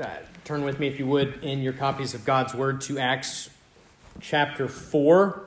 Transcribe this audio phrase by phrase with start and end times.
[0.00, 0.08] uh,
[0.44, 3.48] turn with me, if you would, in your copies of God's Word to Acts
[4.20, 5.42] chapter 4,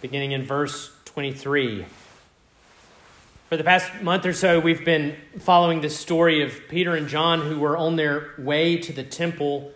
[0.00, 1.86] beginning in verse 23.
[3.48, 7.42] For the past month or so, we've been following the story of Peter and John
[7.42, 9.72] who were on their way to the temple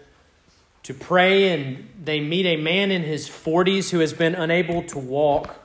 [0.82, 4.98] to pray, and they meet a man in his 40s who has been unable to
[4.98, 5.56] walk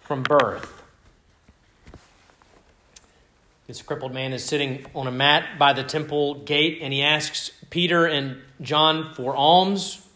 [0.00, 0.75] from birth.
[3.66, 7.50] This crippled man is sitting on a mat by the temple gate, and he asks
[7.68, 10.06] Peter and John for alms.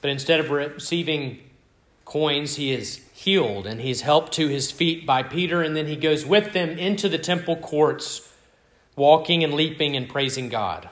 [0.00, 1.40] But instead of receiving
[2.06, 5.96] coins, he is healed, and he's helped to his feet by Peter, and then he
[5.96, 8.32] goes with them into the temple courts,
[8.94, 10.88] walking and leaping and praising God.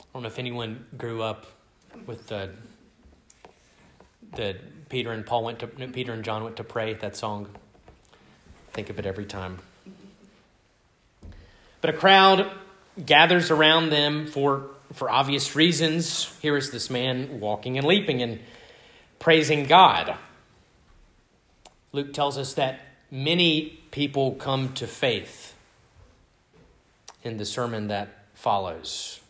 [0.00, 1.46] I don't know if anyone grew up
[2.06, 2.50] with the
[4.36, 4.56] the
[4.88, 7.48] Peter and Paul went to Peter and John went to pray that song
[8.74, 9.58] think of it every time.
[11.80, 12.50] But a crowd
[13.04, 16.36] gathers around them for, for obvious reasons.
[16.42, 18.40] Here is this man walking and leaping and
[19.18, 20.16] praising God.
[21.92, 25.54] Luke tells us that many people come to faith
[27.22, 29.20] in the sermon that follows.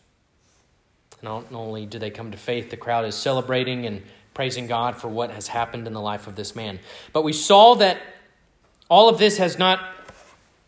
[1.23, 5.09] Not only do they come to faith, the crowd is celebrating and praising God for
[5.09, 6.81] what has happened in the life of this man.
[7.13, 7.99] But we saw that
[8.89, 9.81] all of this has not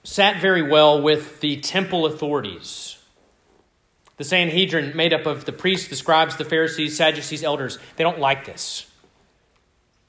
[0.05, 2.98] sat very well with the temple authorities.
[4.17, 8.19] The Sanhedrin, made up of the priests, the scribes, the Pharisees, Sadducees, elders, they don't
[8.19, 8.86] like this.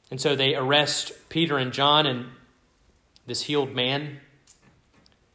[0.10, 2.28] And so they arrest Peter and John and
[3.26, 4.22] this healed man.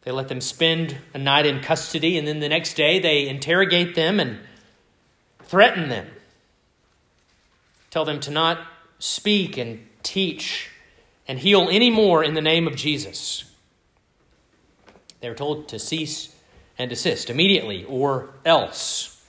[0.03, 3.95] They let them spend a night in custody, and then the next day they interrogate
[3.95, 4.41] them and
[5.45, 6.07] threaten them.
[7.91, 8.59] Tell them to not
[8.98, 10.70] speak and teach
[11.27, 13.45] and heal any more in the name of Jesus.
[15.20, 16.34] They were told to cease
[16.79, 19.25] and desist immediately or else.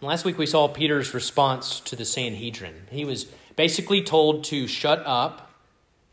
[0.00, 2.86] And last week we saw Peter's response to the Sanhedrin.
[2.90, 3.24] He was
[3.56, 5.50] basically told to shut up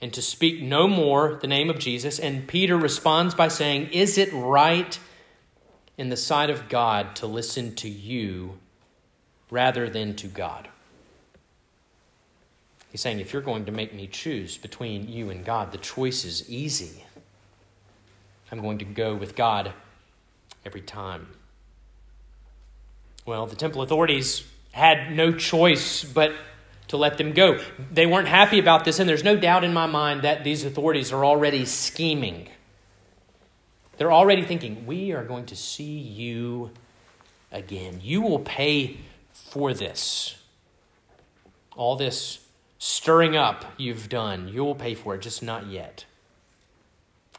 [0.02, 2.18] and to speak no more the name of Jesus.
[2.18, 4.98] And Peter responds by saying, Is it right
[5.98, 8.58] in the sight of God to listen to you
[9.50, 10.70] rather than to God?
[12.94, 16.24] He's saying, if you're going to make me choose between you and God, the choice
[16.26, 17.04] is easy.
[18.52, 19.74] I'm going to go with God
[20.64, 21.26] every time.
[23.26, 24.44] Well, the temple authorities
[24.74, 26.34] had no choice but
[26.90, 27.60] to let them go.
[27.92, 31.12] They weren't happy about this, and there's no doubt in my mind that these authorities
[31.12, 32.48] are already scheming.
[33.98, 36.70] They're already thinking, we are going to see you
[37.52, 38.02] again.
[38.04, 38.98] You will pay
[39.32, 40.36] for this.
[41.76, 42.43] All this
[42.84, 44.50] stirring up you've done.
[44.50, 46.04] You'll pay for it, just not yet.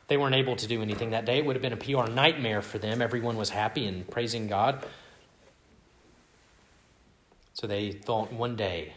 [0.08, 1.36] They weren't able to do anything that day.
[1.36, 3.02] It would have been a PR nightmare for them.
[3.02, 4.82] Everyone was happy and praising God.
[7.52, 8.94] So they thought one day.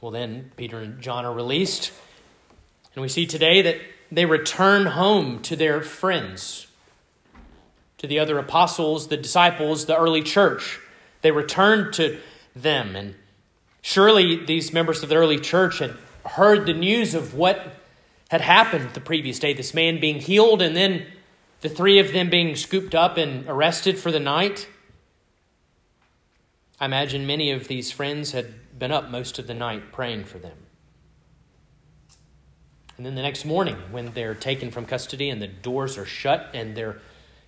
[0.00, 1.92] Well, then Peter and John are released.
[2.94, 3.76] And we see today that
[4.10, 6.66] they return home to their friends,
[7.98, 10.80] to the other apostles, the disciples, the early church.
[11.20, 12.18] They return to
[12.54, 13.16] them and
[13.86, 17.68] Surely these members of the early church had heard the news of what
[18.30, 21.06] had happened the previous day this man being healed, and then
[21.60, 24.68] the three of them being scooped up and arrested for the night.
[26.80, 30.38] I imagine many of these friends had been up most of the night praying for
[30.38, 30.58] them.
[32.96, 36.50] And then the next morning, when they're taken from custody and the doors are shut
[36.52, 36.98] and they're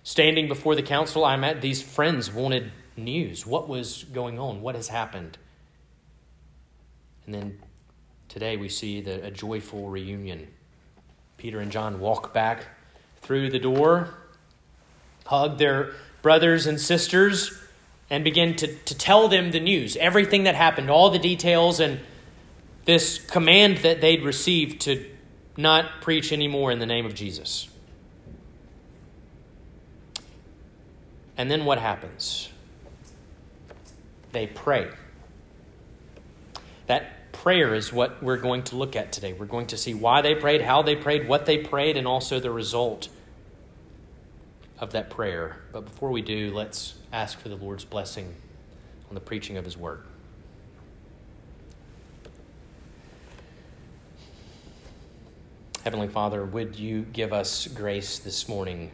[0.03, 3.45] standing before the council, I'm at these friends wanted news.
[3.45, 4.61] What was going on?
[4.61, 5.37] What has happened?
[7.29, 7.59] And then
[8.27, 10.47] today we see the, a joyful reunion.
[11.37, 12.65] Peter and John walk back
[13.21, 14.15] through the door,
[15.27, 17.55] hug their brothers and sisters,
[18.09, 21.99] and begin to, to tell them the news, everything that happened, all the details, and
[22.85, 25.05] this command that they'd received to
[25.55, 27.69] not preach anymore in the name of Jesus.
[31.37, 32.49] And then what happens?
[34.31, 34.89] They pray.
[36.87, 39.33] That prayer is what we're going to look at today.
[39.33, 42.39] We're going to see why they prayed, how they prayed, what they prayed, and also
[42.39, 43.09] the result
[44.79, 45.57] of that prayer.
[45.71, 48.35] But before we do, let's ask for the Lord's blessing
[49.09, 50.03] on the preaching of His Word.
[55.83, 58.91] Heavenly Father, would you give us grace this morning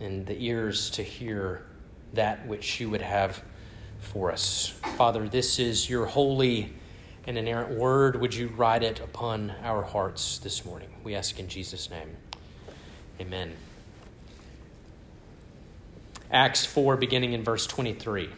[0.00, 1.64] and the ears to hear
[2.12, 3.42] that which you would have
[4.00, 4.74] for us?
[4.96, 6.72] Father, this is your holy
[7.28, 10.88] and inerrant word, would you write it upon our hearts this morning?
[11.04, 12.16] We ask in Jesus' name.
[13.20, 13.54] Amen.
[16.32, 18.30] Acts 4, beginning in verse 23.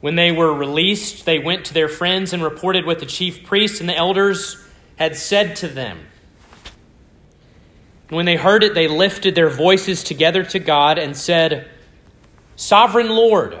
[0.00, 3.80] When they were released, they went to their friends and reported what the chief priests
[3.80, 4.64] and the elders
[4.94, 5.98] had said to them.
[8.10, 11.68] When they heard it, they lifted their voices together to God and said,
[12.54, 13.60] Sovereign Lord,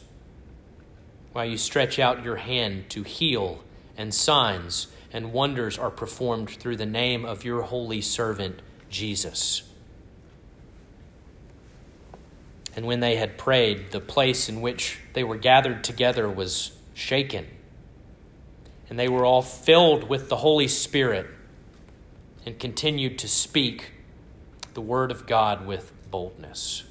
[1.33, 3.63] while you stretch out your hand to heal,
[3.97, 9.63] and signs and wonders are performed through the name of your holy servant, Jesus.
[12.75, 17.45] And when they had prayed, the place in which they were gathered together was shaken.
[18.89, 21.27] And they were all filled with the Holy Spirit
[22.45, 23.91] and continued to speak
[24.73, 26.83] the word of God with boldness.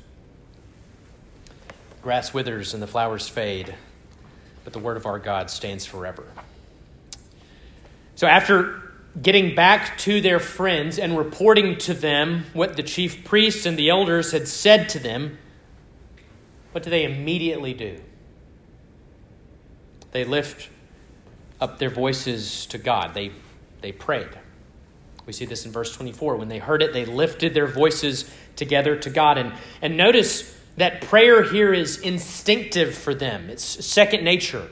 [2.03, 3.75] Grass withers and the flowers fade
[4.65, 6.25] but the word of our God stands forever.
[8.15, 8.91] So, after
[9.21, 13.89] getting back to their friends and reporting to them what the chief priests and the
[13.89, 15.39] elders had said to them,
[16.73, 18.01] what do they immediately do?
[20.13, 20.69] They lift
[21.61, 23.15] up their voices to God.
[23.15, 23.33] They,
[23.81, 24.29] they prayed.
[25.27, 26.37] We see this in verse 24.
[26.37, 29.39] When they heard it, they lifted their voices together to God.
[29.39, 29.53] And,
[29.83, 34.69] and notice that prayer here is instinctive for them, it's second nature.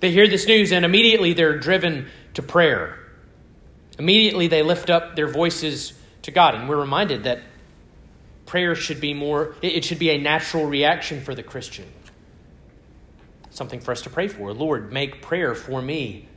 [0.00, 2.98] They hear this news and immediately they're driven to prayer.
[3.98, 5.92] Immediately they lift up their voices
[6.22, 6.54] to God.
[6.54, 7.42] And we're reminded that
[8.46, 11.86] prayer should be more, it should be a natural reaction for the Christian.
[13.50, 14.52] Something for us to pray for.
[14.52, 16.28] Lord, make prayer for me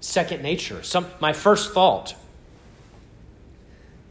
[0.00, 0.82] second nature.
[0.82, 2.14] Some, my first thought.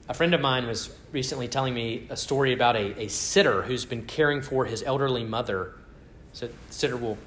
[0.09, 3.85] A friend of mine was recently telling me a story about a, a sitter who's
[3.85, 5.73] been caring for his elderly mother.
[6.33, 7.17] So, sitter will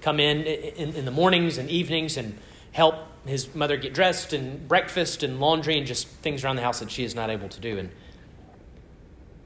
[0.00, 2.36] come in, in in the mornings and evenings and
[2.72, 2.96] help
[3.26, 6.90] his mother get dressed and breakfast and laundry and just things around the house that
[6.90, 7.78] she is not able to do.
[7.78, 7.90] And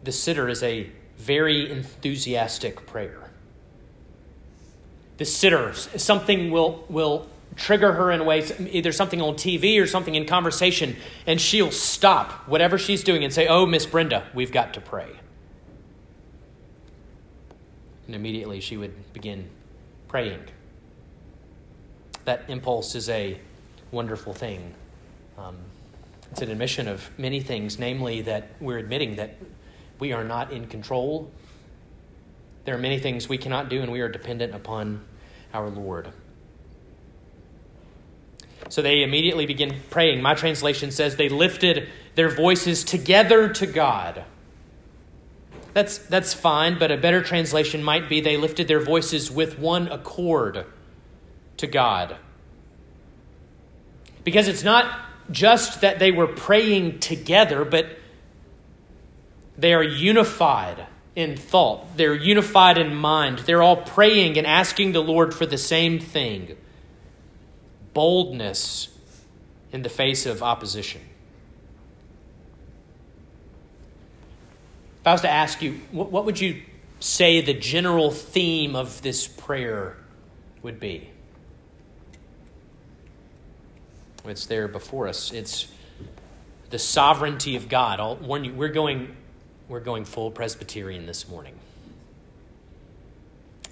[0.02, 3.30] the sitter is a very enthusiastic prayer.
[5.18, 10.14] The sitter, something will, will trigger her in ways, either something on TV or something
[10.14, 14.74] in conversation, and she'll stop whatever she's doing and say, Oh, Miss Brenda, we've got
[14.74, 15.08] to pray.
[18.06, 19.48] And immediately she would begin
[20.06, 20.40] praying.
[22.24, 23.38] That impulse is a
[23.90, 24.74] wonderful thing.
[25.38, 25.56] Um,
[26.30, 29.36] it's an admission of many things, namely that we're admitting that
[29.98, 31.30] we are not in control.
[32.64, 35.04] There are many things we cannot do, and we are dependent upon
[35.54, 36.12] our Lord.
[38.68, 40.22] So they immediately begin praying.
[40.22, 44.24] My translation says they lifted their voices together to God.
[45.72, 49.88] That's, that's fine, but a better translation might be they lifted their voices with one
[49.88, 50.64] accord
[51.58, 52.16] to God.
[54.24, 57.86] Because it's not just that they were praying together, but
[59.58, 61.96] they are unified in thought.
[61.96, 63.40] They're unified in mind.
[63.40, 66.56] They're all praying and asking the Lord for the same thing
[67.96, 68.90] boldness
[69.72, 71.00] in the face of opposition.
[75.00, 76.60] If I was to ask you, what would you
[77.00, 79.96] say the general theme of this prayer
[80.60, 81.08] would be?
[84.26, 85.32] It's there before us.
[85.32, 85.66] It's
[86.68, 87.98] the sovereignty of God.
[87.98, 89.16] I'll warn you, we're going,
[89.70, 91.54] we're going full Presbyterian this morning.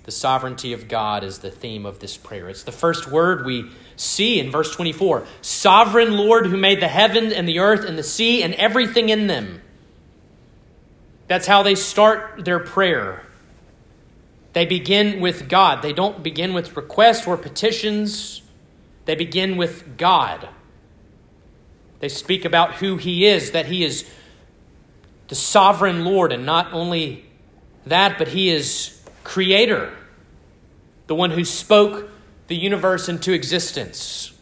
[0.05, 2.49] The sovereignty of God is the theme of this prayer.
[2.49, 7.33] It's the first word we see in verse 24 Sovereign Lord who made the heaven
[7.33, 9.63] and the earth and the sea and everything in them.
[11.27, 13.25] That's how they start their prayer.
[14.53, 15.83] They begin with God.
[15.83, 18.43] They don't begin with requests or petitions.
[19.07, 20.49] They begin with God.
[22.01, 24.09] They speak about who He is, that He is
[25.29, 27.25] the sovereign Lord, and not only
[27.87, 28.94] that, but He is
[29.25, 29.93] Creator,
[31.07, 32.11] the one who spoke
[32.47, 34.33] the universe into existence.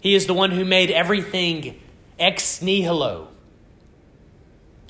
[0.00, 1.80] He is the one who made everything
[2.18, 3.28] ex nihilo.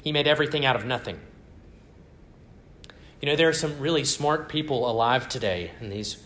[0.02, 1.18] He made everything out of nothing.
[3.20, 6.22] You know, there are some really smart people alive today, and these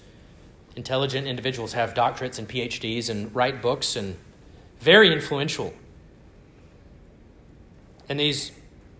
[0.76, 4.17] intelligent individuals have doctorates and PhDs and write books and
[4.81, 5.73] very influential.
[8.09, 8.52] And these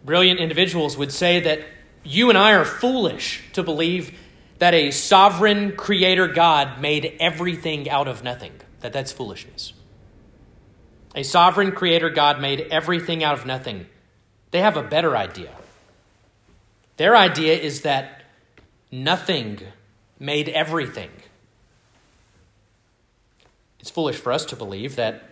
[0.05, 1.61] brilliant individuals would say that
[2.05, 4.19] you and I are foolish to believe
[4.59, 8.53] that a sovereign creator God made everything out of nothing.
[8.81, 9.73] That that's foolishness.
[11.15, 13.87] A sovereign creator God made everything out of nothing.
[14.51, 15.51] They have a better idea.
[16.97, 18.23] Their idea is that
[18.91, 19.61] nothing
[20.19, 21.11] made everything.
[23.81, 25.25] It's foolish for us to believe that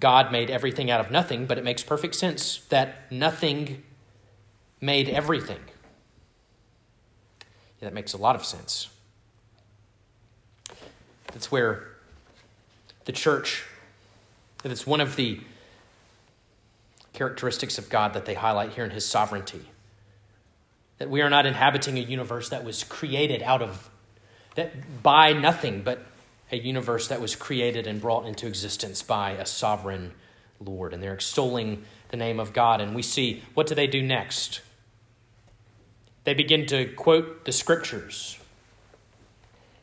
[0.00, 3.82] God made everything out of nothing, but it makes perfect sense that nothing
[4.80, 5.60] made everything.
[7.80, 8.88] Yeah, that makes a lot of sense.
[11.32, 11.88] That's where
[13.04, 13.64] the church,
[14.62, 15.40] that it's one of the
[17.12, 19.62] characteristics of God that they highlight here in his sovereignty.
[20.98, 23.90] That we are not inhabiting a universe that was created out of,
[24.54, 26.04] that by nothing, but
[26.52, 30.12] a universe that was created and brought into existence by a sovereign
[30.60, 30.92] Lord.
[30.92, 32.80] And they're extolling the name of God.
[32.80, 34.60] And we see, what do they do next?
[36.24, 38.38] They begin to quote the scriptures.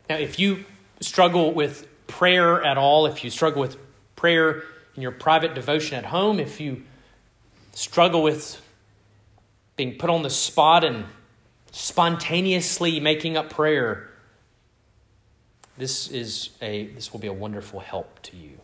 [0.10, 0.65] Now, if you
[1.01, 3.77] struggle with prayer at all, if you struggle with
[4.15, 4.63] prayer
[4.96, 6.84] in your private devotion at home, if you
[7.74, 8.62] struggle with
[9.75, 11.06] being put on the spot and
[11.72, 14.10] spontaneously making up prayer,
[15.77, 18.58] this is a this will be a wonderful help to you.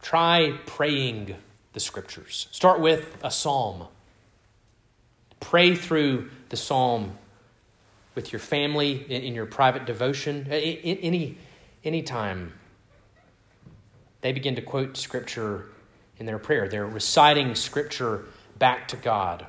[0.00, 1.36] Try praying
[1.74, 2.48] the scriptures.
[2.50, 3.86] Start with a psalm.
[5.42, 7.18] Pray through the psalm
[8.14, 10.46] with your family in, your private devotion.
[10.50, 11.36] Any
[11.84, 12.54] any time
[14.22, 15.66] they begin to quote scripture
[16.18, 16.68] in their prayer.
[16.68, 18.24] They're reciting scripture
[18.58, 19.46] back to God.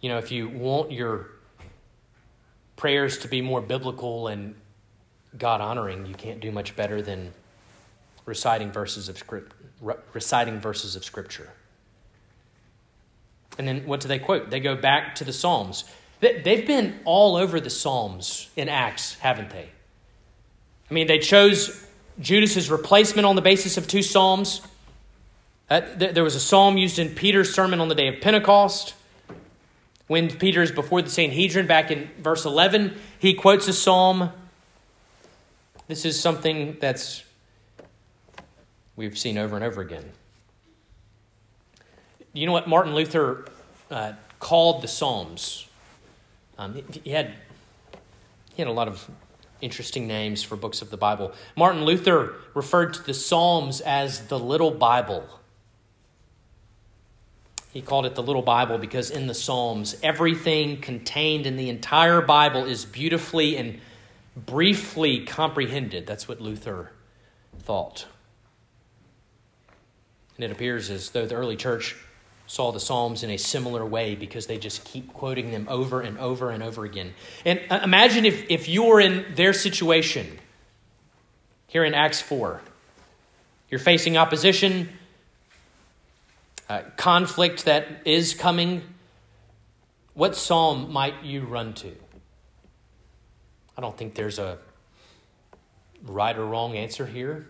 [0.00, 1.28] You know, if you want your
[2.76, 4.54] prayers to be more biblical and
[5.36, 7.34] God honoring, you can't do much better than
[8.24, 9.52] reciting verses of script,
[10.14, 11.50] reciting verses of scripture.
[13.58, 14.50] And then what do they quote?
[14.50, 15.84] They go back to the Psalms.
[16.20, 19.68] They've been all over the Psalms in Acts, haven't they?
[20.90, 21.84] I mean, they chose
[22.20, 24.62] Judas's replacement on the basis of two Psalms.
[25.70, 28.94] Uh, there was a psalm used in Peter's sermon on the day of Pentecost.
[30.06, 34.30] When Peter is before the Sanhedrin, back in verse 11, he quotes a psalm.
[35.86, 37.22] This is something that's
[38.96, 40.10] we've seen over and over again.
[42.32, 43.46] You know what Martin Luther
[43.90, 45.66] uh, called the Psalms?
[46.58, 47.34] Um, he, had,
[48.54, 49.08] he had a lot of
[49.60, 51.32] interesting names for books of the Bible.
[51.56, 55.26] Martin Luther referred to the Psalms as the little Bible.
[57.72, 62.20] He called it the little Bible because in the Psalms, everything contained in the entire
[62.20, 63.80] Bible is beautifully and
[64.36, 66.06] briefly comprehended.
[66.06, 66.92] That's what Luther
[67.60, 68.06] thought.
[70.36, 71.96] And it appears as though the early church
[72.48, 76.18] saw the Psalms in a similar way because they just keep quoting them over and
[76.18, 77.12] over and over again.
[77.44, 80.38] And uh, imagine if, if you were in their situation
[81.66, 82.62] here in Acts 4.
[83.68, 84.88] You're facing opposition,
[86.70, 88.82] uh, conflict that is coming.
[90.14, 91.94] What psalm might you run to?
[93.76, 94.56] I don't think there's a
[96.02, 97.46] right or wrong answer here.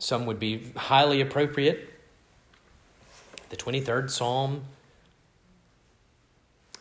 [0.00, 1.90] Some would be highly appropriate
[3.52, 4.62] the 23rd Psalm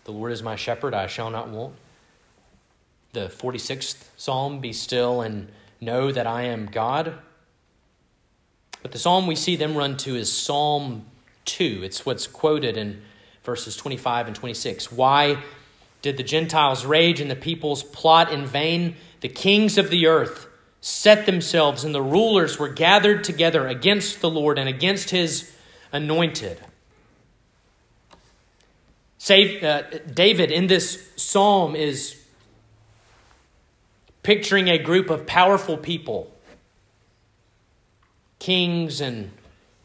[0.06, 1.76] The Lord is my shepherd, I shall not want.
[3.12, 5.50] The 46th Psalm Be still and
[5.82, 7.16] know that I am God.
[8.82, 11.06] But the psalm we see them run to is Psalm
[11.44, 11.82] 2.
[11.84, 13.02] It's what's quoted in
[13.44, 14.94] verses 25 and 26.
[14.94, 15.44] Why
[16.02, 18.96] did the Gentiles rage and the peoples plot in vain?
[19.20, 20.48] The kings of the earth
[20.80, 25.52] set themselves, and the rulers were gathered together against the Lord and against his
[25.92, 26.60] anointed.
[29.18, 29.84] Save, uh,
[30.14, 32.22] David in this psalm is
[34.24, 36.32] picturing a group of powerful people,
[38.40, 39.32] kings and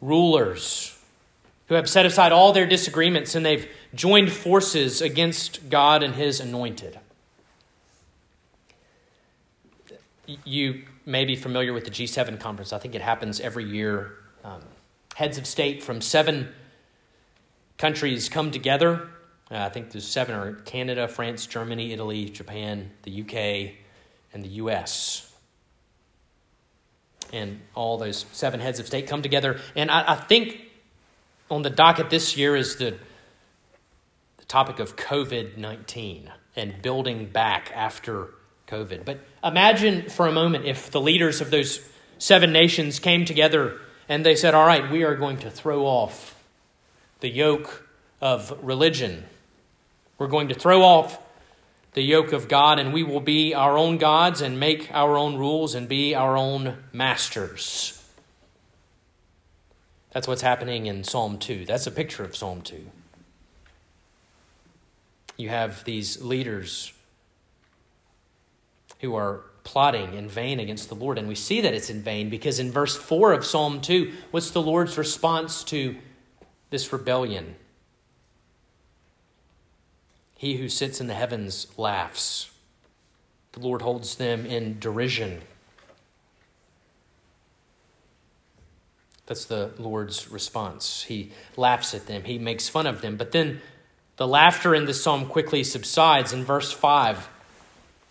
[0.01, 0.97] rulers,
[1.67, 6.39] who have set aside all their disagreements and they've joined forces against God and his
[6.39, 6.99] anointed.
[10.43, 12.73] You may be familiar with the G7 conference.
[12.73, 14.13] I think it happens every year.
[14.43, 14.61] Um,
[15.17, 16.47] heads of state from seven
[17.79, 19.09] countries come together.
[19.49, 23.73] Uh, I think there's seven are Canada, France, Germany, Italy, Japan, the UK,
[24.31, 25.33] and the US.
[27.33, 29.59] And all those seven heads of state come together.
[29.75, 30.61] And I, I think
[31.49, 32.95] on the docket this year is the,
[34.37, 38.35] the topic of COVID 19 and building back after
[38.67, 39.03] COVID.
[39.03, 41.83] But imagine for a moment if the leaders of those
[42.19, 46.35] seven nations came together and they said, All right, we are going to throw off
[47.19, 47.87] the yoke
[48.21, 49.25] of religion.
[50.17, 51.19] We're going to throw off
[51.93, 55.35] the yoke of God, and we will be our own gods and make our own
[55.35, 57.93] rules and be our own masters.
[60.11, 61.65] That's what's happening in Psalm 2.
[61.65, 62.85] That's a picture of Psalm 2.
[65.37, 66.91] You have these leaders
[68.99, 71.17] who are plotting in vain against the Lord.
[71.17, 74.51] And we see that it's in vain because in verse 4 of Psalm 2, what's
[74.51, 75.97] the Lord's response to
[76.69, 77.55] this rebellion?
[80.37, 82.49] He who sits in the heavens laughs.
[83.51, 85.41] The Lord holds them in derision.
[89.25, 91.03] That's the Lord's response.
[91.03, 93.17] He laughs at them, he makes fun of them.
[93.17, 93.59] But then
[94.15, 97.27] the laughter in the psalm quickly subsides in verse 5.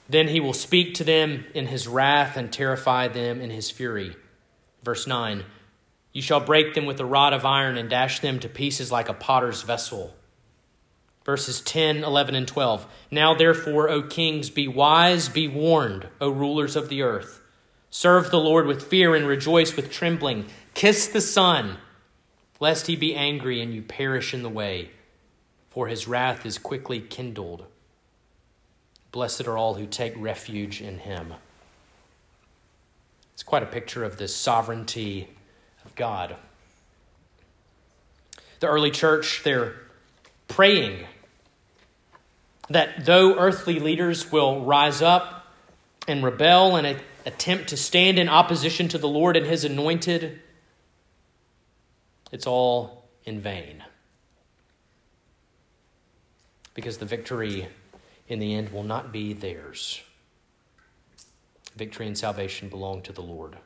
[0.08, 4.16] Then he will speak to them in his wrath and terrify them in his fury.
[4.82, 5.44] Verse 9
[6.12, 9.08] You shall break them with a rod of iron and dash them to pieces like
[9.08, 10.14] a potter's vessel.
[11.24, 12.86] Verses 10, 11, and 12.
[13.10, 17.40] Now, therefore, O kings, be wise, be warned, O rulers of the earth.
[17.90, 20.46] Serve the Lord with fear and rejoice with trembling.
[20.74, 21.78] Kiss the Son,
[22.60, 24.90] lest he be angry and you perish in the way,
[25.68, 27.66] for his wrath is quickly kindled.
[29.16, 31.32] Blessed are all who take refuge in him.
[33.32, 35.30] It's quite a picture of the sovereignty
[35.86, 36.36] of God.
[38.60, 39.76] The early church, they're
[40.48, 41.06] praying
[42.68, 45.46] that though earthly leaders will rise up
[46.06, 50.42] and rebel and attempt to stand in opposition to the Lord and his anointed,
[52.30, 53.82] it's all in vain.
[56.74, 57.68] Because the victory
[58.28, 60.00] in the end will not be theirs.
[61.76, 63.58] Victory and salvation belong to the Lord.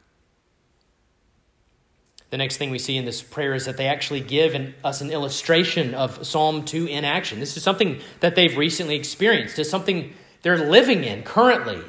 [2.30, 5.00] The next thing we see in this prayer is that they actually give an, us
[5.00, 7.40] an illustration of Psalm 2 in action.
[7.40, 11.80] This is something that they've recently experienced, it's something they're living in currently.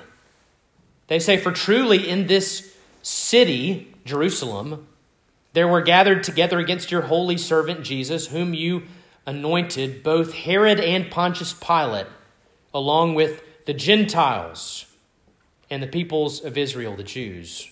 [1.07, 4.88] They say, For truly in this city, Jerusalem,
[5.53, 8.84] there were gathered together against your holy servant Jesus, whom you
[9.25, 12.07] anointed, both Herod and Pontius Pilate
[12.73, 14.86] along with the Gentiles
[15.69, 17.71] and the peoples of Israel, the Jews,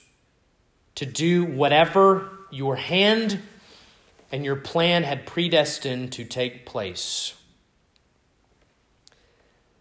[0.95, 3.41] to do whatever your hand
[4.31, 7.33] and your plan had predestined to take place.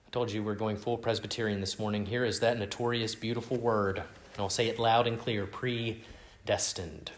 [0.06, 2.06] I told you we're going full Presbyterian this morning.
[2.06, 4.06] Here is that notorious, beautiful word, and
[4.38, 7.10] I'll say it loud and clear predestined.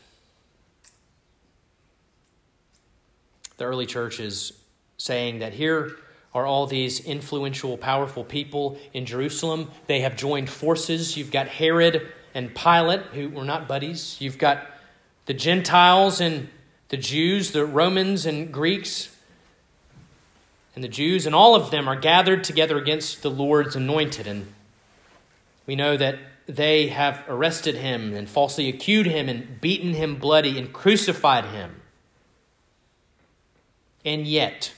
[3.59, 4.55] The early church is
[4.97, 5.97] saying that here
[6.35, 9.71] are all these influential, powerful people in Jerusalem.
[9.87, 11.17] They have joined forces.
[11.17, 14.17] You've got Herod and Pilate, who were not buddies.
[14.21, 14.67] You've got
[15.27, 16.49] the Gentiles and
[16.89, 19.15] the Jews, the Romans and Greeks,
[20.75, 24.27] and the Jews, and all of them are gathered together against the Lord's anointed.
[24.27, 24.53] And
[25.67, 30.59] we know that they have arrested him and falsely accused him and beaten him bloody
[30.59, 31.81] and crucified him.
[34.05, 34.73] And yet,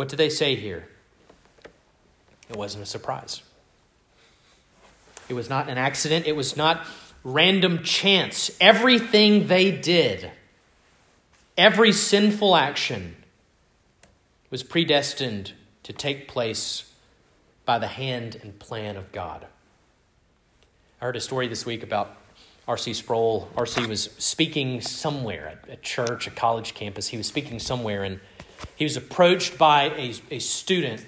[0.00, 0.88] what do they say here?
[2.48, 3.42] It wasn't a surprise.
[5.28, 6.26] It was not an accident.
[6.26, 6.86] It was not
[7.22, 8.50] random chance.
[8.62, 10.30] Everything they did,
[11.58, 13.14] every sinful action,
[14.48, 16.90] was predestined to take place
[17.66, 19.46] by the hand and plan of God.
[21.02, 22.16] I heard a story this week about
[22.66, 22.94] R.C.
[22.94, 23.50] Sproul.
[23.54, 23.84] R.C.
[23.84, 27.08] was speaking somewhere at a church, a college campus.
[27.08, 28.18] He was speaking somewhere, and
[28.76, 31.04] he was approached by a, a student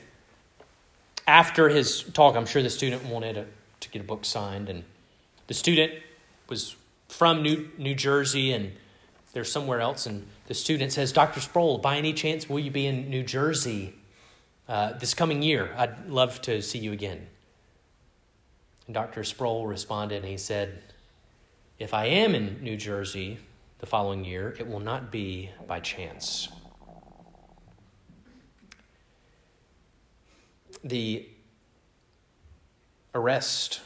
[1.26, 2.36] after his talk.
[2.36, 3.46] I'm sure the student wanted a,
[3.80, 4.84] to get a book signed, and
[5.46, 5.92] the student
[6.48, 6.76] was
[7.08, 8.72] from New, New Jersey and
[9.32, 10.06] they're somewhere else.
[10.06, 11.40] And the student says, Dr.
[11.40, 13.94] Sproul, by any chance, will you be in New Jersey
[14.68, 15.74] uh, this coming year?
[15.76, 17.26] I'd love to see you again.
[18.86, 19.24] And Dr.
[19.24, 20.82] Sproul responded and he said,
[21.78, 23.38] If I am in New Jersey
[23.78, 26.48] the following year, it will not be by chance.
[30.82, 31.26] The
[33.14, 33.80] arrest,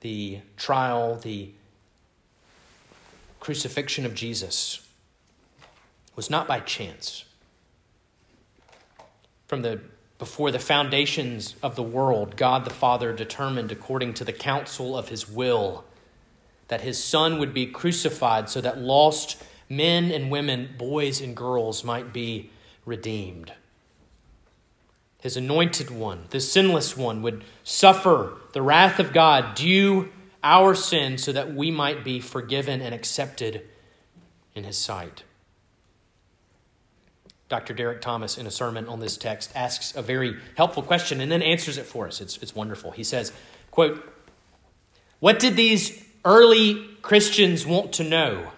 [0.00, 1.50] the trial, the
[3.40, 4.86] crucifixion of Jesus
[6.16, 7.24] was not by chance.
[9.46, 9.80] From the
[10.18, 15.10] before the foundations of the world, God the Father determined, according to the counsel of
[15.10, 15.84] his will,
[16.68, 21.84] that his Son would be crucified so that lost men and women, boys and girls,
[21.84, 22.50] might be
[22.86, 23.52] redeemed.
[25.20, 30.10] His anointed one, the sinless one, would suffer the wrath of God due
[30.42, 33.62] our sin so that we might be forgiven and accepted
[34.54, 35.24] in his sight.
[37.48, 37.74] Dr.
[37.74, 41.42] Derek Thomas, in a sermon on this text, asks a very helpful question and then
[41.42, 42.20] answers it for us.
[42.20, 42.90] It's, it's wonderful.
[42.90, 43.32] He says,
[43.70, 44.04] quote,
[45.20, 48.50] What did these early Christians want to know?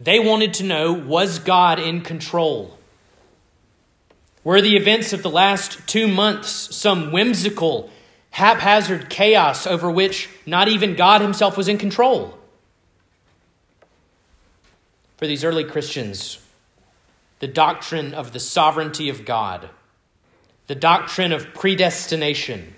[0.00, 2.78] They wanted to know, was God in control?
[4.42, 7.90] Were the events of the last two months some whimsical,
[8.30, 12.38] haphazard chaos over which not even God himself was in control?
[15.18, 16.38] For these early Christians,
[17.40, 19.68] the doctrine of the sovereignty of God,
[20.66, 22.74] the doctrine of predestination,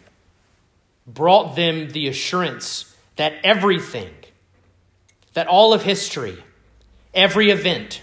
[1.07, 4.11] brought them the assurance that everything,
[5.35, 6.43] that all of history,
[7.15, 8.03] every event,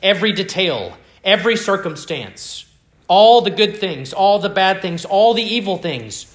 [0.00, 2.66] every detail, every circumstance,
[3.10, 6.32] all the good things, all the bad things, all the evil things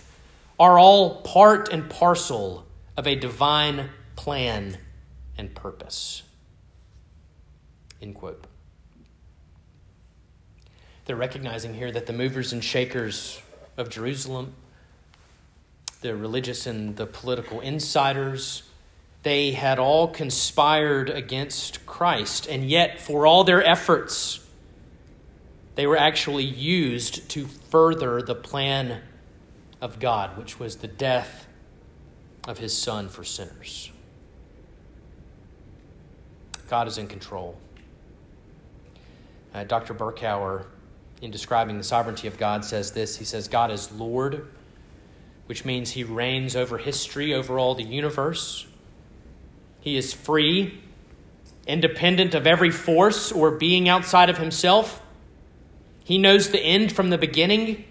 [0.59, 2.65] are all part and parcel
[2.97, 4.77] of a divine plan
[5.37, 6.23] and purpose.
[8.01, 8.45] End quote.
[11.05, 13.41] They're recognizing here that the movers and shakers
[13.77, 14.53] of Jerusalem,
[16.01, 18.63] the religious and the political insiders,
[19.23, 24.44] they had all conspired against Christ, and yet, for all their efforts,
[25.75, 29.01] they were actually used to further the plan
[29.81, 31.47] of God, which was the death
[32.47, 33.91] of his Son for sinners.
[36.69, 37.57] God is in control.
[39.53, 39.93] Uh, Dr.
[39.93, 40.65] Berkouwer
[41.21, 44.47] in describing the sovereignty of God, says this He says, God is Lord,
[45.45, 48.67] which means he reigns over history, over all the universe.
[49.81, 50.81] He is free,
[51.67, 55.01] independent of every force or being outside of himself.
[56.05, 57.83] He knows the end from the beginning.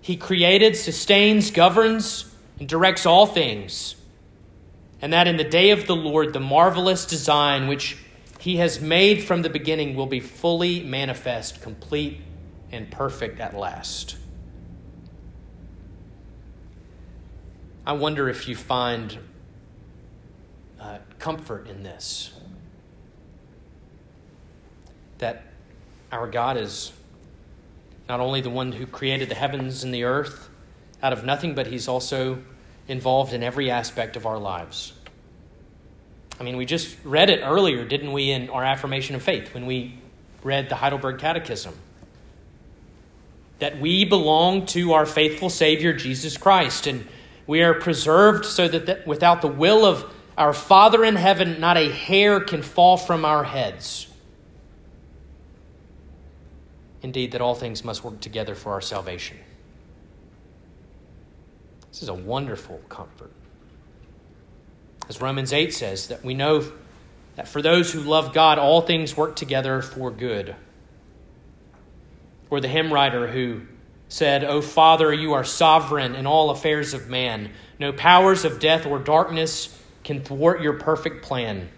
[0.00, 3.96] He created, sustains, governs, and directs all things.
[5.02, 7.98] And that in the day of the Lord, the marvelous design which
[8.38, 12.20] he has made from the beginning will be fully manifest, complete,
[12.70, 14.16] and perfect at last.
[17.84, 19.18] I wonder if you find
[20.78, 22.32] uh, comfort in this.
[25.18, 25.42] That
[26.12, 26.92] our God is
[28.10, 30.48] not only the one who created the heavens and the earth
[31.00, 32.42] out of nothing, but He's also
[32.88, 34.92] involved in every aspect of our lives.
[36.40, 39.64] I mean, we just read it earlier, didn't we, in our affirmation of faith when
[39.64, 39.98] we
[40.42, 41.74] read the Heidelberg Catechism?
[43.60, 47.06] that we belong to our faithful Savior, Jesus Christ, and
[47.46, 51.90] we are preserved so that, without the will of our Father in heaven, not a
[51.90, 54.06] hair can fall from our heads.
[57.02, 59.38] Indeed, that all things must work together for our salvation.
[61.90, 63.32] This is a wonderful comfort.
[65.08, 66.70] As Romans 8 says, that we know
[67.36, 70.54] that for those who love God, all things work together for good
[72.50, 73.62] or the hymn writer who
[74.08, 77.52] said, O Father, you are sovereign in all affairs of man.
[77.78, 81.70] No powers of death or darkness can thwart your perfect plan.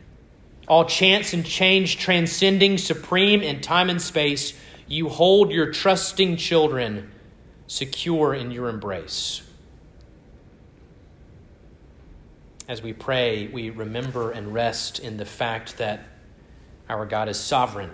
[0.67, 4.55] All chance and change transcending supreme in time and space,
[4.87, 7.11] you hold your trusting children
[7.67, 9.43] secure in your embrace.
[12.69, 16.05] As we pray, we remember and rest in the fact that
[16.89, 17.91] our God is sovereign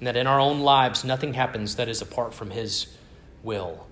[0.00, 2.86] and that in our own lives nothing happens that is apart from His
[3.42, 3.86] will.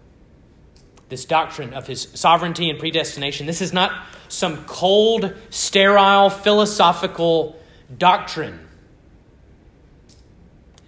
[1.10, 7.60] This doctrine of His sovereignty and predestination, this is not some cold, sterile, philosophical
[7.96, 8.67] doctrine.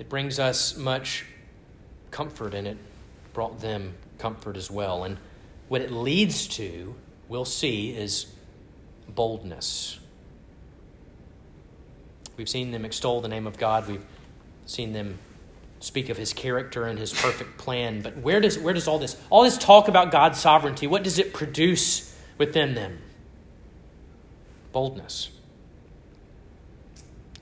[0.01, 1.27] It brings us much
[2.11, 2.79] comfort, and it
[3.35, 5.05] brought them comfort as well.
[5.05, 5.19] And
[5.69, 6.95] what it leads to,
[7.29, 8.27] we'll see, is
[9.07, 10.01] boldness.
[12.39, 13.87] We've seen them extol the name of God.
[13.89, 14.05] We've
[14.65, 15.19] seen them
[15.81, 18.01] speak of his character and his perfect plan.
[18.01, 21.19] But where does, where does all this, all this talk about God's sovereignty, what does
[21.19, 23.01] it produce within them?
[24.73, 25.29] Boldness.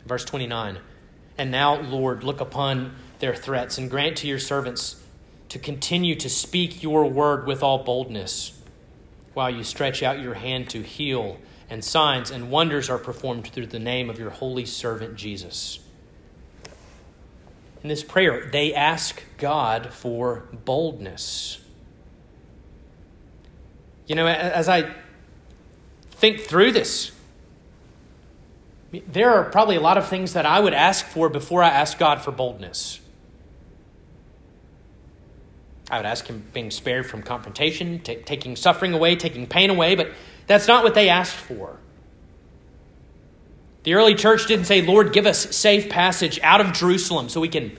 [0.04, 0.78] Verse 29
[1.38, 5.02] And now, Lord, look upon their threats and grant to your servants
[5.48, 8.60] to continue to speak your word with all boldness
[9.34, 11.38] while you stretch out your hand to heal,
[11.70, 15.78] and signs and wonders are performed through the name of your holy servant Jesus.
[17.82, 21.60] In this prayer, they ask God for boldness.
[24.08, 24.92] You know, as I
[26.10, 27.12] think through this,
[28.90, 31.98] there are probably a lot of things that I would ask for before I ask
[31.98, 33.00] God for boldness.
[35.90, 39.94] I would ask him being spared from confrontation, t- taking suffering away, taking pain away,
[39.94, 40.10] but
[40.46, 41.78] that's not what they asked for.
[43.84, 47.48] The early church didn't say, Lord, give us safe passage out of Jerusalem so we
[47.48, 47.76] can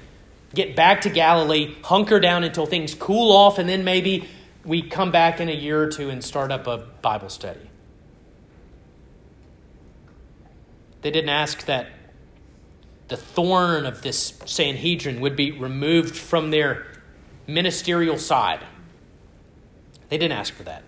[0.55, 4.27] get back to Galilee, hunker down until things cool off, and then maybe
[4.65, 7.68] we come back in a year or two and start up a Bible study.
[11.01, 11.87] They didn't ask that
[13.07, 16.85] the thorn of this Sanhedrin would be removed from their
[17.47, 18.59] ministerial side.
[20.09, 20.83] They didn't ask for that.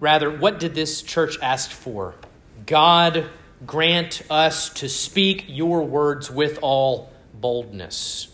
[0.00, 2.14] Rather, what did this church ask for?
[2.66, 3.28] God
[3.66, 8.28] grant us to speak your words with all boldness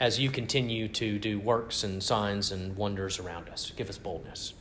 [0.00, 3.72] as you continue to do works and signs and wonders around us.
[3.76, 4.54] Give us boldness.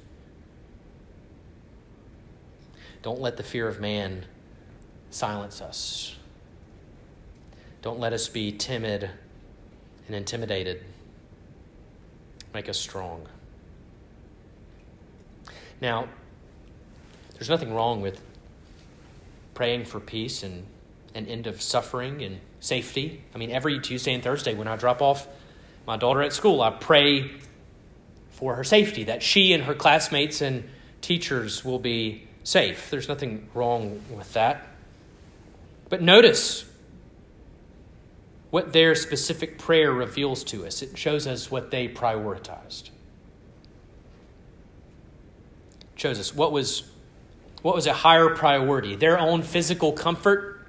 [3.06, 4.26] Don't let the fear of man
[5.12, 6.16] silence us.
[7.84, 9.12] Don't let us be timid
[10.08, 10.84] and intimidated.
[12.52, 13.28] Make us strong.
[15.80, 16.08] Now,
[17.36, 18.20] there's nothing wrong with
[19.54, 20.66] praying for peace and
[21.14, 23.22] an end of suffering and safety.
[23.36, 25.28] I mean, every Tuesday and Thursday when I drop off
[25.86, 27.30] my daughter at school, I pray
[28.32, 30.68] for her safety, that she and her classmates and
[31.02, 32.90] teachers will be safe.
[32.90, 34.66] There's nothing wrong with that.
[35.90, 36.64] But notice
[38.52, 40.82] what their specific prayer reveals to us.
[40.82, 42.90] It shows us what they prioritized.
[45.82, 46.84] It shows us what was
[47.62, 50.68] what was a higher priority, their own physical comfort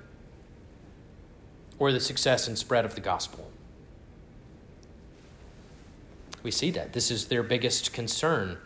[1.79, 3.51] or the success and spread of the gospel.
[6.43, 6.95] We see that.
[6.95, 8.57] This is their biggest concern.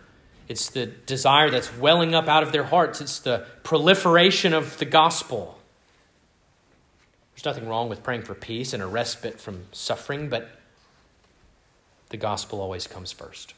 [0.50, 3.00] It's the desire that's welling up out of their hearts.
[3.00, 5.56] It's the proliferation of the gospel.
[7.32, 10.50] There's nothing wrong with praying for peace and a respite from suffering, but
[12.08, 13.54] the gospel always comes first.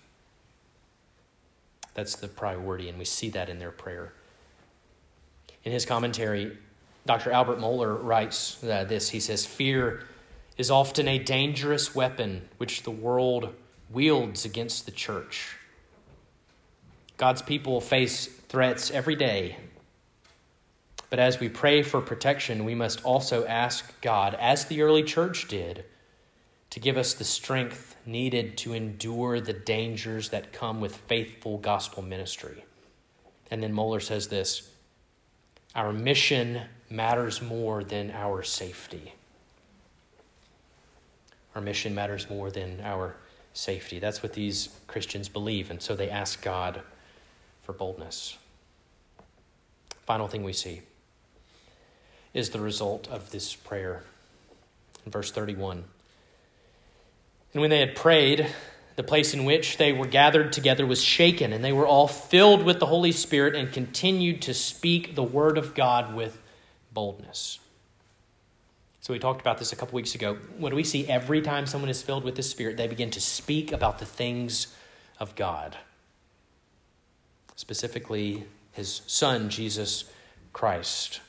[1.94, 4.12] That's the priority, and we see that in their prayer.
[5.64, 6.58] In his commentary,
[7.06, 7.32] Dr.
[7.32, 10.04] Albert Mohler writes uh, this He says, Fear
[10.58, 13.54] is often a dangerous weapon which the world
[13.88, 15.56] wields against the church.
[17.22, 19.56] God's people face threats every day
[21.12, 25.46] but as we pray for protection, we must also ask God, as the early church
[25.46, 25.84] did,
[26.70, 32.02] to give us the strength needed to endure the dangers that come with faithful gospel
[32.02, 32.64] ministry.
[33.50, 34.70] And then Mohler says this
[35.74, 39.12] Our mission matters more than our safety.
[41.54, 43.16] Our mission matters more than our
[43.52, 43.98] safety.
[43.98, 46.80] That's what these Christians believe, and so they ask God
[47.62, 48.36] for boldness.
[50.06, 50.82] Final thing we see
[52.34, 54.02] is the result of this prayer.
[55.04, 55.84] In verse 31.
[57.52, 58.46] And when they had prayed,
[58.96, 62.64] the place in which they were gathered together was shaken, and they were all filled
[62.64, 66.40] with the Holy Spirit and continued to speak the word of God with
[66.92, 67.58] boldness.
[69.00, 70.36] So we talked about this a couple weeks ago.
[70.58, 72.76] What do we see every time someone is filled with the Spirit?
[72.76, 74.74] They begin to speak about the things
[75.18, 75.76] of God,
[77.62, 80.10] specifically His Son, Jesus
[80.52, 81.20] Christ.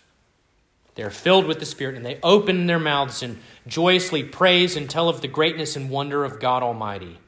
[0.95, 4.89] They are filled with the Spirit, and they open their mouths and joyously praise and
[4.89, 7.19] tell of the greatness and wonder of God Almighty.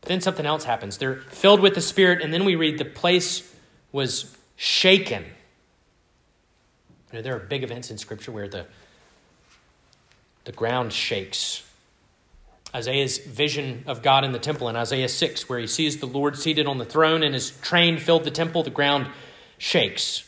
[0.00, 0.96] But then something else happens.
[0.96, 3.54] They're filled with the Spirit, and then we read the place
[3.92, 5.24] was shaken.
[7.12, 8.64] You know, there are big events in Scripture where the,
[10.44, 11.62] the ground shakes.
[12.74, 16.38] Isaiah's vision of God in the temple in Isaiah 6, where he sees the Lord
[16.38, 19.08] seated on the throne and his train filled the temple, the ground
[19.58, 20.24] shakes.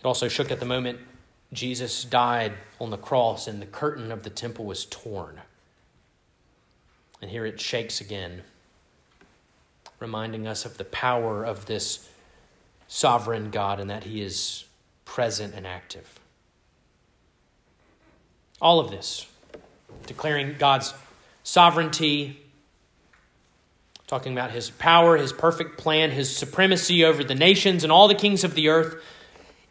[0.00, 0.98] It also shook at the moment
[1.52, 5.40] Jesus died on the cross and the curtain of the temple was torn.
[7.20, 8.42] And here it shakes again,
[9.98, 12.08] reminding us of the power of this
[12.88, 14.64] sovereign God and that He is
[15.04, 16.18] present and active.
[18.60, 19.26] All of this,
[20.06, 20.94] declaring God's
[21.42, 22.40] sovereignty,
[24.06, 28.14] talking about His power, His perfect plan, His supremacy over the nations and all the
[28.14, 29.02] kings of the earth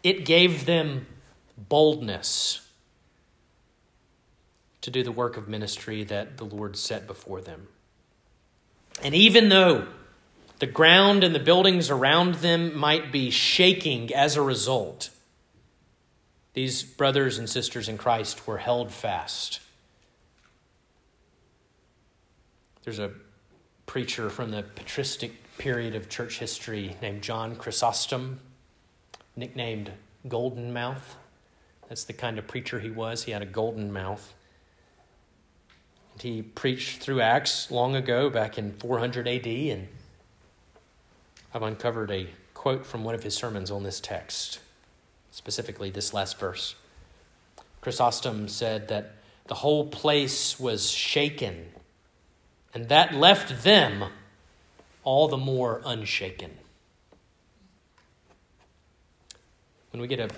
[0.02, 1.08] it gave them
[1.58, 2.62] boldness.
[4.82, 7.68] to do the work of ministry that the Lord set before them.
[9.04, 9.88] And even though
[10.60, 15.10] the ground and the buildings around them might be shaking as a result,
[16.54, 19.60] these brothers and sisters in Christ were held fast.
[22.84, 23.12] There's a
[23.86, 28.40] preacher from the patristic period of church history named John Chrysostom,
[29.36, 29.92] nicknamed
[30.28, 31.18] Golden Mouth.
[31.90, 33.24] That's the kind of preacher he was.
[33.24, 34.34] He had a golden mouth.
[36.14, 39.88] And he preached through Acts long ago, back in 400 AD, and
[41.54, 44.60] I've uncovered a quote from one of his sermons on this text,
[45.32, 46.76] specifically this last verse.
[47.82, 49.16] Chrysostom said that
[49.48, 51.66] the whole place was shaken,
[52.74, 54.06] and that left them
[55.04, 56.52] all the more unshaken.
[59.92, 60.30] When we get a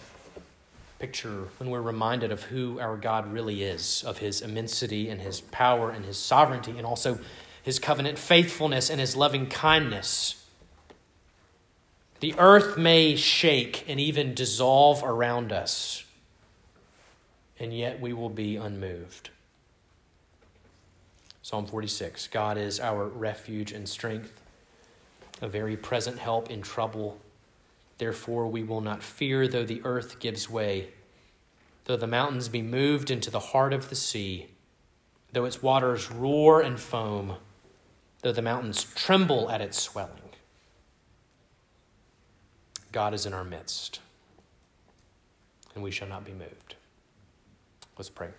[1.00, 5.42] picture, when we're reminded of who our God really is, of his immensity and his
[5.42, 7.20] power and his sovereignty, and also
[7.62, 10.46] his covenant faithfulness and his loving kindness,
[12.22, 16.06] the earth may shake and even dissolve around us,
[17.60, 19.32] and yet we will be unmoved.
[21.52, 24.42] Psalm 46 God is our refuge and strength,
[25.42, 27.20] a very present help in trouble.
[27.98, 30.92] Therefore, we will not fear though the earth gives way,
[31.84, 34.48] though the mountains be moved into the heart of the sea,
[35.34, 37.36] though its waters roar and foam,
[38.22, 40.32] though the mountains tremble at its swelling.
[42.94, 44.00] God is in our midst,
[45.76, 46.76] and we shall not be moved.
[47.98, 48.30] Let's pray.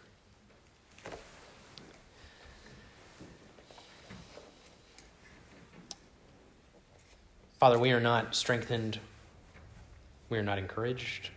[7.62, 8.98] Father, we are not strengthened,
[10.28, 11.30] we are not encouraged,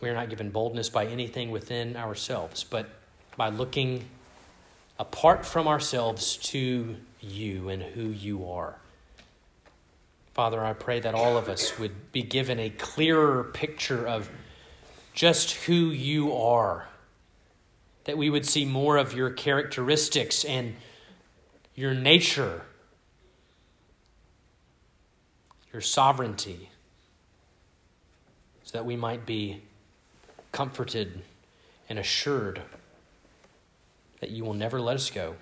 [0.00, 2.88] we are not given boldness by anything within ourselves, but
[3.36, 4.04] by looking
[5.00, 8.76] apart from ourselves to you and who you are.
[10.32, 14.30] Father, I pray that all of us would be given a clearer picture of
[15.12, 16.86] just who you are,
[18.04, 20.76] that we would see more of your characteristics and
[21.74, 22.62] your nature,
[25.76, 26.70] your sovereignty,
[28.64, 29.60] so that we might be
[30.50, 31.20] comforted
[31.90, 32.62] and assured
[34.20, 35.36] that you will never let us go.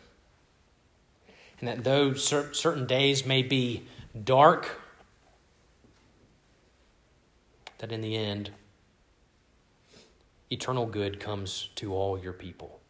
[1.60, 3.84] And that though certain days may be
[4.24, 4.80] dark
[7.78, 8.50] that in the end,
[10.50, 12.80] eternal good comes to all your people.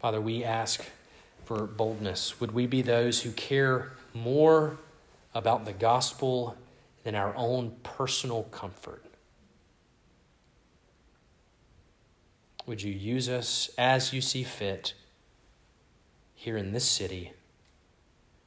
[0.00, 0.84] Father, we ask
[1.44, 2.40] for boldness.
[2.40, 4.78] Would we be those who care more
[5.34, 6.56] about the gospel
[7.04, 9.04] than our own personal comfort?
[12.66, 14.94] Would you use us as you see fit
[16.34, 17.32] here in this city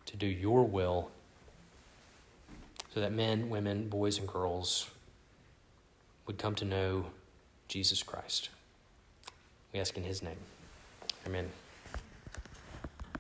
[0.06, 1.10] to do your will?
[2.96, 4.90] so that men, women, boys, and girls
[6.26, 7.08] would come to know
[7.68, 8.50] Jesus Christ.
[9.74, 10.38] We ask in his name.
[11.28, 11.50] Amen.